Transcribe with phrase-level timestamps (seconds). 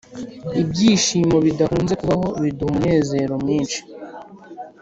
[0.61, 3.79] “ibyishimo bidakunze kubaho biduha umunezero mwinshi.”